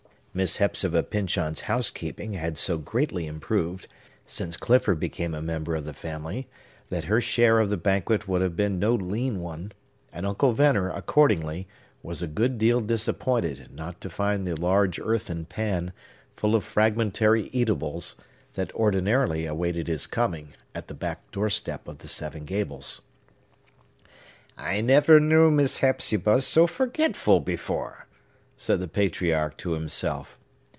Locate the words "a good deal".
12.21-12.79